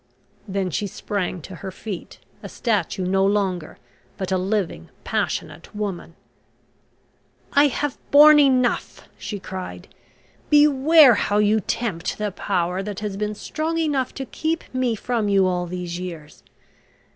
[0.47, 3.77] Then she sprang to her feet, a statue no longer,
[4.17, 6.15] but a living, passionate woman.
[7.53, 9.87] "I have borne enough," she cried.
[10.49, 15.29] "Beware how you tempt the power that has been strong enough to keep me from
[15.29, 16.41] you all these years.